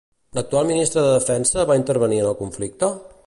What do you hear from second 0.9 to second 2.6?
de defensa va intervenir en el